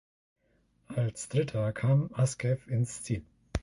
Als 0.87 1.29
Dritter 1.29 1.71
kam 1.73 2.09
Askew 2.15 2.57
ins 2.65 3.03
Ziel. 3.03 3.23